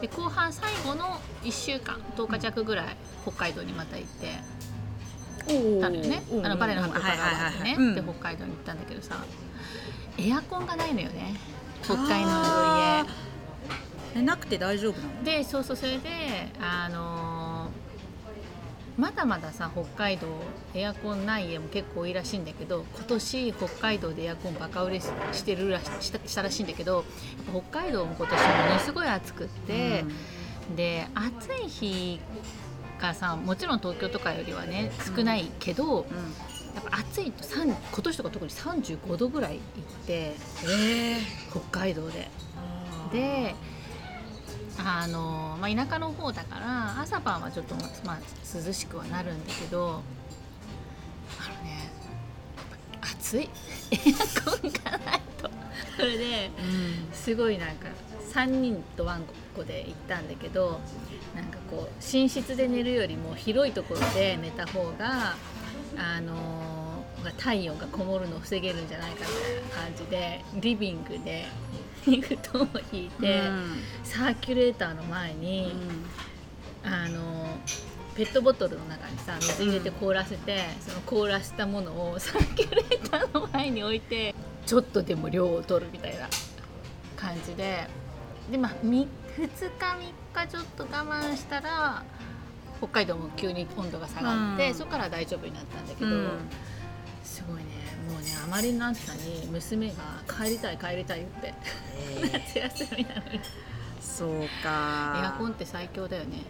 [0.00, 4.28] で後半最後の1週間10日弱ぐらい北海道にまた行って
[5.80, 6.22] たのよね。
[6.42, 9.24] あのバレエの発表会が終わってね、で北海道に行ったんだけどさ
[10.18, 11.34] エアコンがないのよね。
[11.82, 13.06] 北海道のあ
[14.14, 14.22] 家。
[14.22, 15.24] なくて大丈夫なの？
[15.24, 16.08] でそうそうそれで
[16.60, 17.29] あのー
[19.00, 20.26] まだまださ北海道
[20.74, 27.06] エアコンない家も結構多いらしいんだけど今年北海道でエアコンバカ売れししてるらししたしたらしいんだけど
[27.50, 30.04] 北海道も今年ものすごい暑くって、
[30.76, 32.20] で暑い日
[33.00, 36.16] がさもちろん東京とかよりはね少ないけど、うん。
[36.16, 36.34] うん。
[36.74, 39.60] やっぱ暑いと3今年とか特に35度ぐらいいっ
[40.06, 40.34] て
[40.68, 41.16] え。
[41.50, 42.28] 北海道で。
[43.12, 43.54] で
[44.84, 48.18] あの、まあ、田舎の方だから朝晩はちょっと、まあ、
[48.54, 50.02] 涼しくはなるんだけど
[51.38, 51.90] あのね
[53.00, 53.48] 暑い。
[53.92, 55.50] エアコンがないと。
[55.96, 57.08] それでうん。
[57.12, 57.88] すごいなんか
[58.32, 59.24] 3人とワン
[59.56, 60.80] コで行ったんだけど
[61.34, 65.34] なんかこう寝室で寝るよりも広いところで寝た方が
[65.96, 71.46] あのー体温がこもるのを防げるんじゃないかみたいな感じでリビングで
[72.04, 73.42] 布団を引いて、
[74.04, 75.72] サーキュレーターの前に、
[76.82, 77.46] あの
[78.14, 84.34] ペットボトルの中にさ水入れて凍らせて、その凍らしたものを サーキュレーターの前に置いて
[84.66, 86.28] ちょっとでも量を取るみたいな
[87.16, 87.86] 感じで
[88.50, 89.06] でまあ2日
[89.36, 89.98] 3
[90.34, 92.02] 日ちょっと我慢したら
[92.78, 94.74] 北海道も急に温度が下がって、うん。
[94.74, 96.28] そこから大丈夫になったんだけど、うん
[97.30, 97.62] すごいね。
[98.12, 99.94] もうねあまりの暑さに娘が
[100.28, 101.54] 帰りたい帰りたいって。
[102.32, 103.40] 夏休みなのに
[104.00, 106.42] そうエかアコンって最強だよね。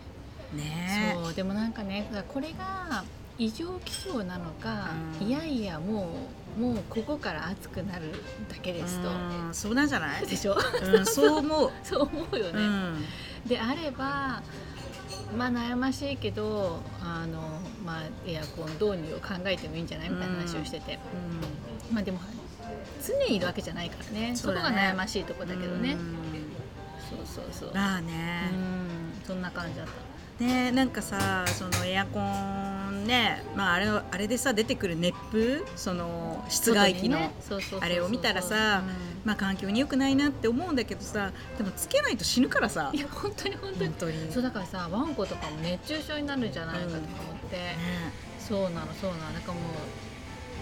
[0.55, 3.05] ねそうでもなんかねこれが
[3.39, 4.91] 異常気象なのか、
[5.21, 5.27] うん。
[5.29, 6.09] いやいやも
[6.57, 8.13] うもうここから暑くなる
[8.49, 10.27] だけですと、うんそうなんじゃない？
[10.27, 10.57] でしょ？
[10.83, 11.71] うんそう思う。
[11.85, 13.05] そう思うよね、うん。
[13.47, 14.43] であれば
[15.37, 20.11] まあ悩ましいけどあの、まあ、エアコン導入を考えてもいいんじゃない？
[20.11, 20.99] みたいな話をしてて、
[21.93, 22.21] まあでも
[23.05, 24.37] 常にいるわけじゃないからね。
[24.37, 26.17] そこが悩ましいとこだけどね、うん。
[27.09, 27.75] そうそうそう。
[27.75, 29.23] まあうねん。
[29.27, 30.45] そんな感じだった。
[30.45, 37.31] ねなんかさそのエアコンねまああれあれでさ出てくる熱風その室外機の、
[37.81, 39.11] あれを見たらさうん。
[39.25, 42.91] まあ環境に良くないなって思うんだけどさでもつけないと死ぬからさ。
[42.93, 44.33] いや本当に本当に。
[44.33, 47.77] そうだからさワンコとかも熱中症になるんじゃないかとか思って、ね。
[48.39, 49.31] そうなのそうなの。
[49.33, 49.59] なんかも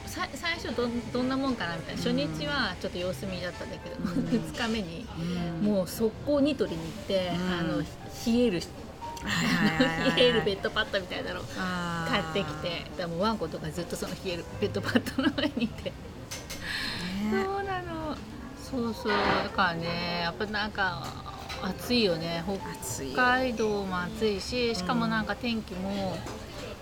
[0.07, 2.03] うさ最初どんどんなもんかなみたいな。
[2.03, 4.27] 初日はちょっと様子見だったんだけど、うん。
[4.27, 7.53] 2日目にうんもう速攻に取りに行って、うん。
[7.53, 7.87] あの冷
[8.27, 8.61] える
[10.17, 11.41] 冷えるベッドパッドみたいなの。
[12.09, 12.91] 買ってきて。
[12.97, 15.91] だもうワンコとかずっとその冷えるベッドパッドの上にいて。
[15.91, 15.95] ね。
[17.31, 18.17] そうなの。
[18.63, 19.13] そうそう。
[19.13, 21.03] だからねやっぱなんか
[21.63, 22.45] 暑いよね。
[22.47, 26.17] 北海道も暑いししかもなんか天気も、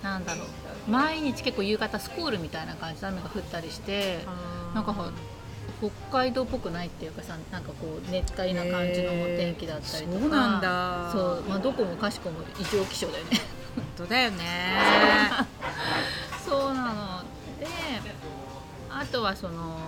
[0.02, 0.46] なんだろう。
[0.90, 4.20] 毎日結構夕方スコールみたいな感じで雨が降ったりして
[4.72, 5.10] なんかほ
[5.80, 10.20] 北海道っぽくないっていうかさなんかこう熱帯な感じの天気だったりとか。
[10.20, 11.10] そうなんだ。
[11.12, 13.30] そう、まあ、どこもかしこも異常気象だよね。
[13.76, 14.44] 本当だよね。
[16.44, 17.22] そうなの。
[17.60, 17.66] で
[18.90, 19.78] あとはその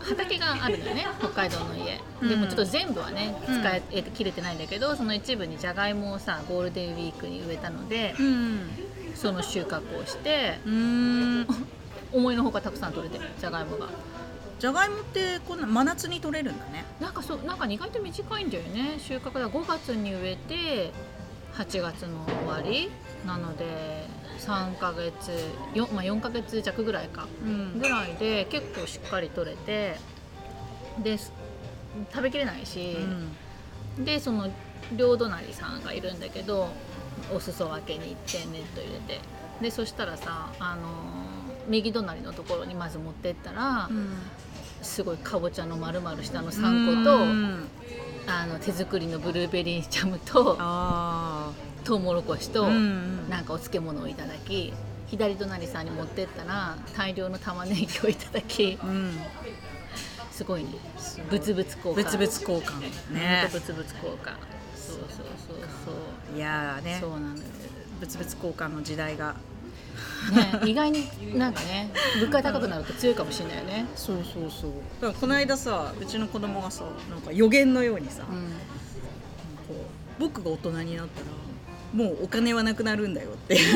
[0.00, 8.70] 畑があるのよね北海道の家、でもちょっと全部はね使え、え切れてないんだけどその一部にじゃがいもをさゴールデンウィークに植えたのでうん。
[9.14, 10.58] その収穫をして
[12.12, 13.88] 思いのほかたくさん取れてじゃがいもが
[14.60, 16.84] じゃがいもってこんな真夏に取れるんだね。
[17.00, 18.96] なんかそうなんか意外と短いんだよね。
[18.98, 20.92] 収穫が5月に植えて
[21.54, 22.90] 8月の終わり。
[23.26, 24.06] なので
[24.38, 25.30] 3ヶ月
[25.74, 27.26] 4,、まあ、4ヶ月弱ぐらいか。
[27.42, 27.80] うん。
[27.80, 29.96] ぐらいで結構しっかり取れて
[31.02, 31.32] です
[32.12, 32.96] 食べきれないし、
[33.98, 34.50] でその
[34.94, 36.68] 両隣さんがいるんだけど
[37.34, 39.20] お裾分けに行ってネット入れて。
[39.62, 43.88] でそしたらさ、あのー右隣のところにまず持ってったら、
[44.82, 47.68] すごいかぼちゃの丸々下の3個と、うん。
[48.26, 51.50] あの手作りのブルーベリージャムとあ
[51.84, 53.28] トウモロコシと、ーうん。
[53.28, 54.72] なんかお漬物をいただき
[55.08, 59.18] 左隣さんに持ってったら大量の玉ねぎをいただきうん。
[60.30, 60.70] すごいね。
[61.28, 61.96] ブツブツ交換。
[61.96, 62.80] 物々交換
[63.12, 63.20] ね。
[63.20, 64.34] ねブツブツ交換。
[64.74, 66.36] そうそうそうそう。
[66.36, 66.98] いやーね。
[67.00, 67.42] そうなのよ
[68.00, 69.34] 物々交換の時代が
[70.32, 73.86] ね意外になんかね物価高くなると強いかもしれないよね。
[73.94, 74.70] そうそうそう。
[75.00, 78.52] だからこの間さうちの子供がさなんか予言のようにさ、うん。
[80.18, 81.26] 僕が大人になったら
[81.92, 83.58] もうお金はなくなるんだよって。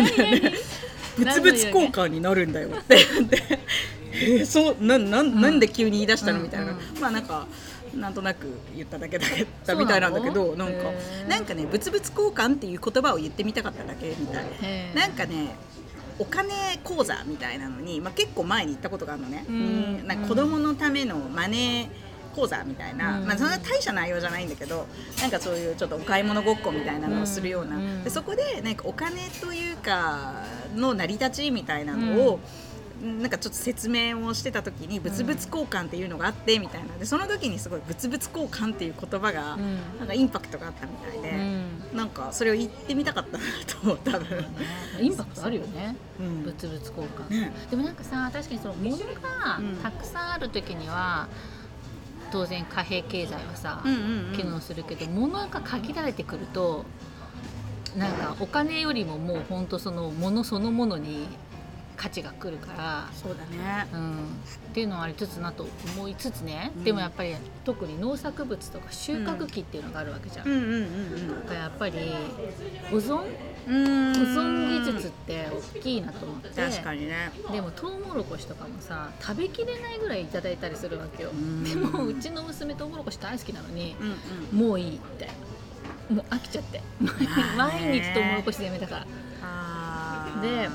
[1.16, 2.98] 物々交換になるんだよって。
[4.14, 7.46] 言 そうななんなんで急に言い出したのみたいな、うんまあなんか
[7.94, 10.90] なんとなく言っただけだけだみたいなんだけどなんか
[11.28, 14.44] なんかね物々交換っていう言葉を言ってみたかっただけみたい
[14.94, 15.54] なんかね
[16.18, 20.06] お金講座みたいなのに、まあ、結構前に行ったことがあるのね、うん。
[20.06, 23.26] なんか子供のためのマネー講座みたいな、うん。
[23.26, 24.86] まあ、そんな大した内容じゃないんだけど
[25.20, 28.04] なんかそういうちょっとお買い物ごっこみたいなのをするような、うん。
[28.04, 30.34] でそこでなんかお金というか
[30.76, 32.40] の成り立ちみたいなのを、
[33.02, 36.96] なんかちょっと説明をしてた時に物々交換っていうのがあってみたいな。
[36.96, 39.98] でその時にすごい物々交換っていう言葉がうん。
[39.98, 43.44] なんかインパクトがあったみたいで、うんなんかそれを言ってみたかったな
[43.94, 44.38] と多分。
[44.38, 44.46] ね
[45.00, 45.96] インパクトあるよね。
[46.18, 46.42] うん。
[46.42, 47.52] 物々交換、ね。
[47.70, 51.28] でもなんかさ確かにその物がうんたくさんある時には、
[52.32, 54.36] 当然貨幣経済はさ、うんうんうん。
[54.36, 56.84] 機能するけど物が限られてくると
[57.96, 61.28] なんかお金よりももう本当その物そのものに
[61.96, 63.08] 価値が来るから。
[63.12, 63.86] そうだね。
[63.92, 64.24] うん、っ
[64.72, 66.84] ていうのはありつつなと思いつつね、うん。
[66.84, 71.92] でもやっぱり特に農作物とか収穫期っていうのがあるわけじゃん、うんうんうんだからやっぱり
[72.90, 73.20] 保存？
[73.66, 74.14] うん。
[74.14, 76.48] 保存技術って大きいなと思って。
[76.48, 77.30] 確かにね。
[77.50, 81.30] でもトウモロコシとかもさ食べきれないぐらいいただいたりするわけよ。
[81.30, 81.64] うん。
[81.64, 84.68] でもうちの娘トウモロコシ大好きなのにうんうん。
[84.68, 85.28] もういいって。
[86.10, 86.82] もう飽きちゃって。
[87.56, 89.06] 毎日トウモロコシでやめたから。
[90.42, 90.68] で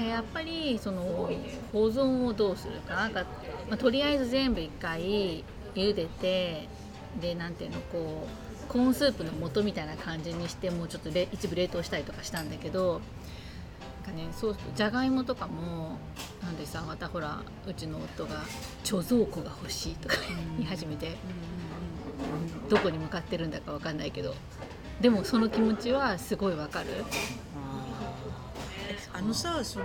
[0.00, 1.02] やっぱりその
[1.72, 3.24] 保存をどうするかなんか、
[3.68, 6.68] まあ、とりあえず全部一回茹でて
[7.20, 13.00] でなんていうのこうコーンスープの素みたいな感じにしてもうちょっとれ一部冷凍したりとかしたんだけど
[14.04, 15.98] なんかねそうじゃがいもとかも
[16.42, 18.42] なんでさまたほらうちの夫が
[18.84, 20.16] 貯蔵庫が欲しいとか
[20.58, 21.16] 言い始めて
[22.68, 24.34] どこに向かってるんだかわかんないけど
[25.00, 26.88] でもその気持ちはすごいわかる。
[29.18, 29.84] あのさその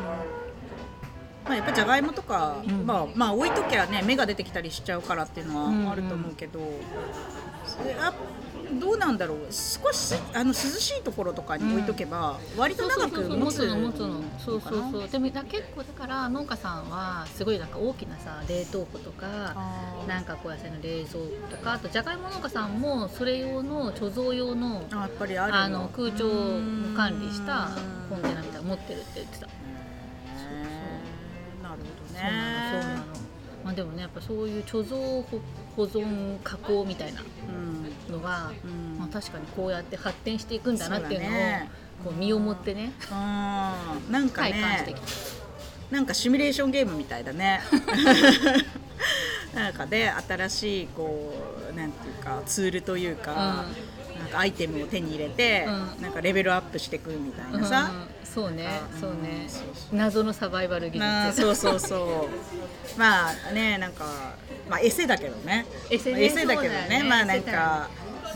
[1.45, 2.85] まあやっぱじゃがいもとか、うん。
[2.85, 6.59] まあまあ置いときゃね芽が出てきたりしちゃうからっていうのうんうんはあると思うけど、
[7.65, 8.13] それあ
[8.79, 9.37] どうなんだろう。
[9.51, 19.55] 少しあの涼しいところとかに置いとけば、割と長く持つの持つのそうそうそうでもだ結構だから農家さんはすごいなんか大きなさ冷凍庫とか
[20.07, 26.61] なんかこう野菜の冷蔵庫とかあとじゃがいも農家さんもそれ用の貯蔵用のあやっぱりあるあの空調を
[26.95, 27.69] 管理した
[28.09, 29.47] コンテナナみたいなの持ってるって言ってた。
[29.47, 29.53] な
[31.75, 31.83] るほど
[32.13, 32.33] そうなの
[32.71, 33.03] そうなねの。
[33.63, 35.39] まあでもねやっぱそういう貯蔵保
[35.75, 37.82] 保存加工みたいなうん
[38.13, 38.99] のが、うん。
[38.99, 41.31] まあ、確かにこうやって発展していくんだなっていうのを
[42.05, 45.07] こう身をもってねあーなんか体感してねきた。
[45.95, 47.61] なんかシミュレーションゲームみたいだね。
[49.53, 51.33] なんかで新しいこ
[51.71, 53.65] うなんていうかツールというか、
[54.17, 56.01] なんかアイテムを手に入れて、うん。
[56.01, 58.25] なんかレベルアップしていくみたいなさ、うん。
[58.25, 58.67] そうね。
[58.67, 59.47] あそうね。
[59.91, 62.27] 謎のサバイバル技まあ術そうそうそ
[62.95, 62.99] う。
[62.99, 64.05] まあねなんか
[64.67, 65.67] まあエセだけどね。
[65.91, 66.23] エセね。
[66.23, 66.87] エセだけどね。
[66.89, 67.03] ね。
[67.03, 67.89] まあなんか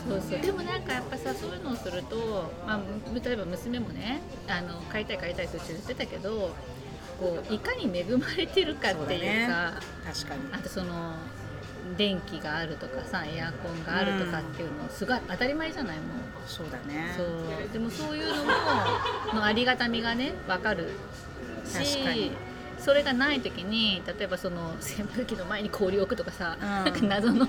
[0.06, 0.40] そうそう。
[0.40, 2.80] でもなんかやっぱさそういうのをすると、まあ、
[3.24, 6.54] 例えば娘もねあの買いたい買いたいと言ってたけど
[7.18, 10.40] こういかに恵まれてるかっていうか確かに。
[10.52, 11.14] あとその
[11.96, 16.06] 電気があるとかさエアコンがあるとかっていうのすごい当たり前じゃないもん
[16.46, 17.14] そうだね。
[17.16, 17.72] そう。
[17.72, 18.50] でもそういうのも
[19.34, 20.90] のありがたみがね分かる
[21.64, 22.30] し
[22.78, 26.68] それがない時に例えばその扇風機の前に氷を置くとかさ、うん。
[26.68, 27.48] なんか謎の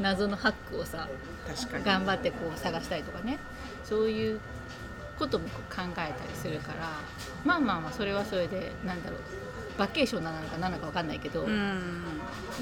[0.00, 1.08] 謎のハックをさ
[1.46, 1.84] 確かに。
[1.84, 3.38] 頑張ってこう探したりとかね。
[3.84, 4.40] そういう
[5.18, 6.90] ことも考えたりするから
[7.44, 9.20] まあまあまあそれはそれでなんだろう
[9.78, 12.02] バケーションなのか何なのか分かんないけど、うん。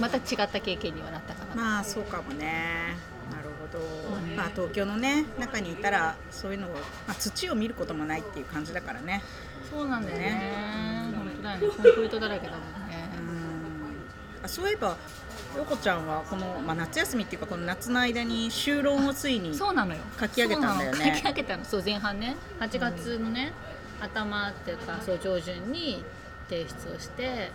[0.01, 2.97] また違った経験にはなったかな、まあそうかもね。
[3.31, 3.85] なるほど、
[4.17, 6.77] うんまあ東京のね中にいたらそういうのを、ま
[7.09, 9.23] あ、土を見ることもないっていう感じだからね。
[9.71, 10.25] そうなんだよね。
[10.25, 11.04] ね
[11.45, 11.67] だよね。
[11.69, 13.09] コンクリートだらけだもんね、
[14.43, 14.97] あそういえば
[15.57, 20.01] 横ちゃんはこの、まあ、夏休みっていうかこの夏の間に修論をついにそうなのよ。
[20.19, 21.15] 書き上げたんだよね。
[21.17, 21.65] 書き上げたの。
[21.65, 22.37] そう前半ね。
[22.59, 23.53] 8月のね、
[24.01, 26.05] 頭っていうかそう上旬に
[26.49, 27.53] 提出をして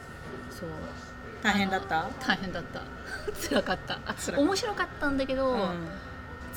[0.49, 0.69] そう。
[1.43, 2.09] 大変だった？
[2.25, 2.81] 大変だった。
[3.49, 3.99] 辛かった。
[4.05, 5.87] あ辛面白かったんだけど、うん。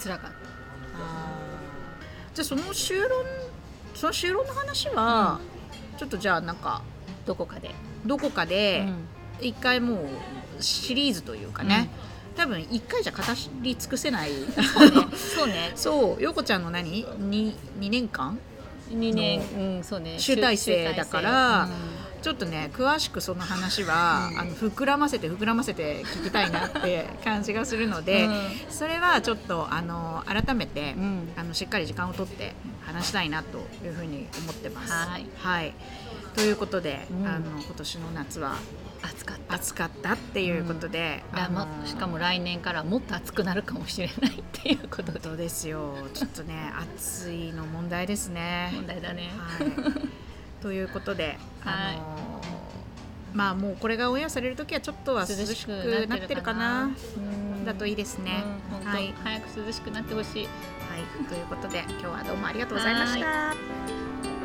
[0.00, 0.30] 辛かっ
[2.34, 3.10] じゃあその修論
[3.94, 5.38] その修論の話は、
[5.98, 7.70] ちょっとじゃあなんかたどこかで、
[8.06, 9.08] どこかでうん。
[9.40, 11.90] 一回もうシリーズというかね、
[12.36, 13.18] 多分一回じゃ語
[13.62, 14.30] り尽くせない。
[15.34, 15.72] そうね。
[15.74, 18.38] そう 陽子ちゃんの何？2, 2年間
[18.90, 20.18] ？2年、うん、そうね。
[20.18, 21.72] 集大成だから集
[22.18, 24.38] 大ちょっとね詳しくその話は、うん。
[24.38, 28.50] あの膨らませて膨らませて聞きたいなって感じがするので、うん。
[28.70, 31.28] それはちょっとあの改めて、うん。
[31.36, 32.54] あのしっかり時間をとって
[32.86, 34.92] 話したいなというふうに思ってます。
[34.92, 35.26] はい。
[35.38, 35.74] はい
[36.34, 37.26] ということで、うん。
[37.26, 38.56] あの今年の夏は
[39.02, 39.54] 成暑かった。
[39.54, 45.36] 暑かったっていうことで、だあのましかも来年からもっと暑くなるかもしれないっていうことで。
[45.36, 45.94] ですよ。
[46.14, 46.54] ちょっとね
[46.98, 48.70] 暑いの問題ですね。
[48.74, 49.30] 問題だね。
[49.36, 49.72] はい、
[50.62, 51.94] ということで、 はい。
[51.94, 52.42] あの
[53.34, 55.68] まあもうこれがオンエアされる時はちょっとは涼しく
[56.08, 56.84] なってるかな。
[56.84, 56.88] う
[57.20, 58.42] んだといいですね。
[58.84, 60.42] はい、早く涼しくなってほしい。
[60.42, 60.48] は
[60.98, 63.26] い、ということで今日はどうもありがとうございました。
[63.26, 64.41] はい